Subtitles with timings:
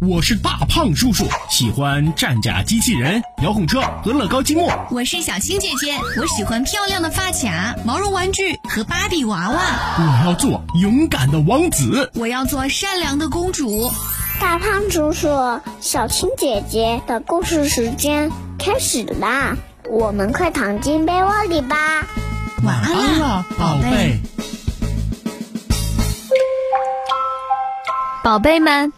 [0.00, 4.70] 我是大胖叔叔，喜欢战甲机器人、遥控车和乐高积木。
[4.90, 9.58] 我是小青姐姐，我喜欢漂亮的发卡、毛绒玩具和芭比娃娃。
[9.98, 13.90] 我要做勇敢的王子，我要做善良的公主。
[14.40, 19.56] 大胖叔叔，小青姐姐的故事时间开始啦，
[19.90, 22.06] 我们快躺进被窝里吧。
[22.62, 24.20] 晚安了，宝贝。
[28.22, 28.92] 宝贝们。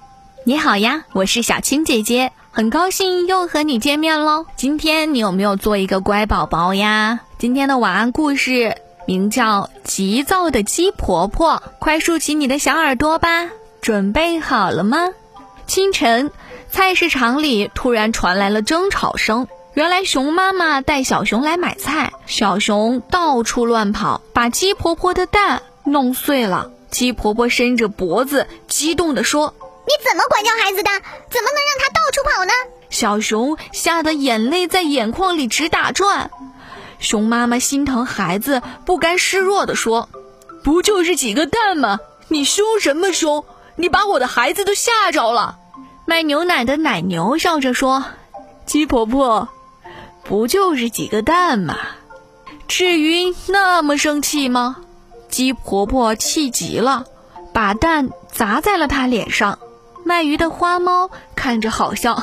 [0.45, 4.47] 你好呀，我是小青姐姐，很高兴又和你见面喽。
[4.57, 7.21] 今天你有没有做一个乖宝宝呀？
[7.37, 8.75] 今天的晚安故事
[9.07, 13.51] 名叫《急躁的鸡婆婆》，快竖起你的小耳朵吧，
[13.83, 15.09] 准备好了吗？
[15.67, 16.33] 清晨，
[16.71, 19.47] 菜市场里突然传来了争吵声。
[19.75, 26.71] 原来熊妈妈带小熊来买菜，小熊到处乱跑，把鸡婆婆的蛋弄碎了。
[26.91, 29.55] 鸡婆婆伸着脖子，激动地说。
[29.87, 30.91] 你怎么管教孩子的？
[31.31, 32.53] 怎么能让他到处跑呢？
[32.91, 36.31] 小熊吓得眼泪在眼眶里直打转。
[36.99, 40.09] 熊妈妈心疼孩子，不甘示弱地说
[40.63, 41.99] ：“不就是几个蛋吗？
[42.29, 43.45] 你凶什么凶？
[43.77, 45.57] 你把我的孩子都吓着了。”
[46.05, 48.05] 卖牛奶的奶牛笑着说
[48.67, 49.49] ：“鸡婆婆，
[50.25, 51.79] 不就是几个蛋吗？
[52.69, 54.77] 至于那么生气吗？”
[55.31, 57.05] 鸡婆婆气极了，
[57.55, 59.61] 把蛋砸在了他脸上。
[60.11, 62.21] 卖鱼的花猫看着好笑，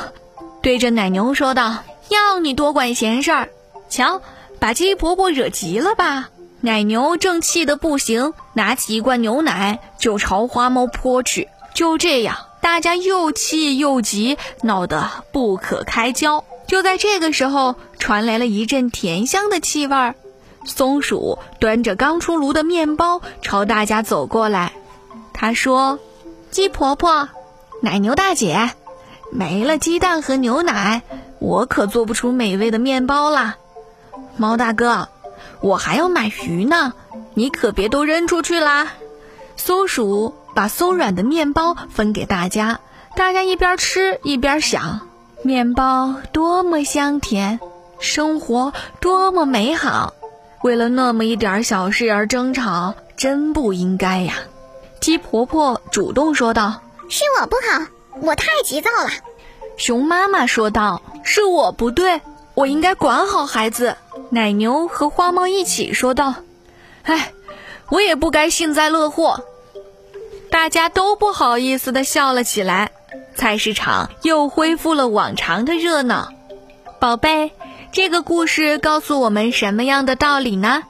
[0.62, 3.48] 对着奶牛说道：“要你多管闲事儿，
[3.88, 4.22] 瞧，
[4.60, 6.28] 把鸡婆婆惹急了吧？”
[6.60, 11.48] 奶牛正气得不行，拿起一罐牛奶就朝花猫泼去。
[11.74, 16.44] 就这样，大家又气又急，闹得不可开交。
[16.68, 20.16] 就在这个时候，传来了一阵甜香的气味儿，
[20.66, 24.74] 松鼠端着刚出炉的面包朝大家走过来，
[25.32, 26.00] 他说
[26.52, 27.30] ：“鸡婆婆。”
[27.80, 28.72] 奶牛大姐，
[29.32, 31.04] 没了鸡蛋和牛奶，
[31.38, 33.58] 我可做不出美味的面包啦。
[34.36, 35.10] 猫大哥，
[35.62, 36.94] 我还要买鱼呢，
[37.36, 38.94] 你可别都扔出去啦。
[39.56, 42.80] 松鼠把松软的面包分给大家，
[43.16, 45.02] 大家一边吃一边想：
[45.44, 47.60] 面包多么香甜，
[48.00, 50.16] 生活多么美好。
[50.64, 54.34] 为了那么一点小事而争吵，真不应该呀。
[55.00, 56.82] 鸡婆婆主动说道。
[57.10, 57.88] 是我不好，
[58.22, 59.10] 我太急躁了。
[59.78, 62.22] 熊妈妈说道：“是我不对，
[62.56, 63.96] 我应该管好孩子。”
[64.30, 66.34] 奶牛和花猫一起说道
[67.04, 67.32] ：“哎，
[67.90, 69.44] 我也不该幸灾乐祸。”
[70.52, 72.92] 大家都不好意思的笑了起来。
[73.36, 76.30] 菜市场又恢复了往常的热闹。
[77.00, 77.52] 宝贝，
[77.92, 80.84] 这个故事告诉我们什么样的道理呢？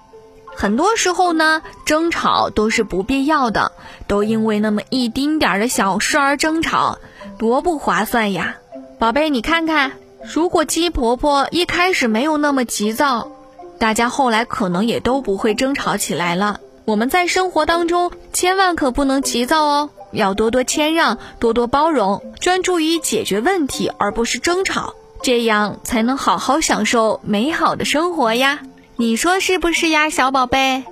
[0.59, 3.73] 很多时候呢，争吵都是不必要的，
[4.07, 6.97] 都因为那么一丁点儿的小事而争吵，
[7.37, 8.55] 多不划算呀！
[8.97, 9.91] 宝贝，你看看，
[10.33, 13.29] 如果鸡婆婆一开始没有那么急躁，
[13.77, 16.59] 大家后来可能也都不会争吵起来了。
[16.85, 28.61] 我们在生活当中千万可不能急躁哦，要多多谦让，多多包容，专注于解决问题，而不是争吵，这样才能好好享受美好的生活呀！
[28.99, 30.83] 你说是不是呀，小宝贝？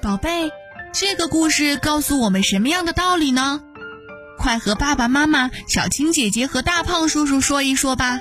[0.00, 0.52] 宝贝，
[0.92, 3.60] 这个故事告诉我们什么样的道理呢？
[4.38, 8.20] 快和爸爸妈妈、小青姐姐和大胖叔叔说一说吧，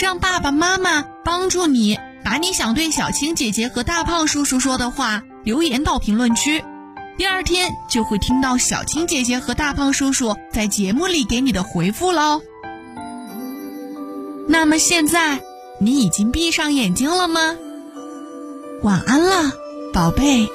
[0.00, 6.62] 让爸爸妈妈帮助你把你想对小青姐姐和大胖叔叔说的话留言到评论区，
[7.18, 12.40] 第二天就会听到小青姐姐和大胖叔叔在节目里给你的回复喽。
[14.46, 15.40] 那么现在，
[15.80, 17.56] 你已经闭上眼睛了吗？
[18.82, 19.52] 晚安了，
[19.92, 20.48] 宝贝。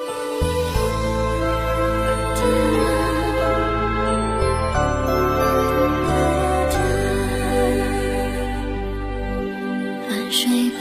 [10.09, 10.79] 安睡吧，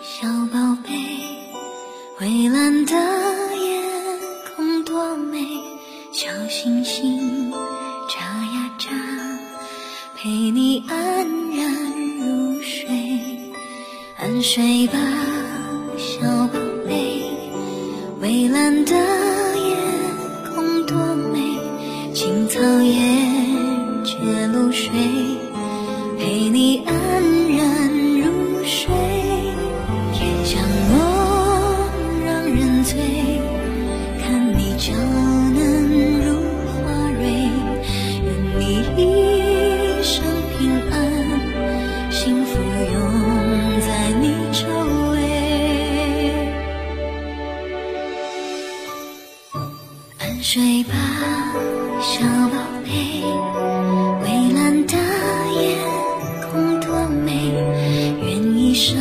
[0.00, 0.94] 小宝贝。
[2.20, 2.94] 蔚蓝的
[3.56, 3.82] 夜
[4.54, 5.44] 空多美，
[6.12, 7.50] 小星星
[8.08, 8.90] 眨呀眨，
[10.16, 10.96] 陪你安
[11.56, 11.74] 然
[12.20, 12.86] 入睡。
[14.20, 14.98] 安睡吧。
[15.98, 16.20] 小
[16.52, 17.24] 宝贝，
[18.20, 19.76] 蔚蓝的夜
[20.54, 20.96] 空多
[21.32, 21.58] 美，
[22.14, 22.94] 青草也
[24.04, 24.14] 结
[24.46, 24.92] 露水，
[26.16, 27.88] 陪你安然
[28.20, 28.86] 入睡。
[30.14, 31.90] 天香落
[32.24, 32.96] 让人醉，
[34.22, 34.92] 看你娇
[50.50, 50.94] 睡吧
[52.00, 52.90] 小宝贝
[54.22, 54.96] 蔚蓝的
[55.60, 55.76] 夜
[56.50, 57.52] 空多美
[58.22, 58.96] 愿一生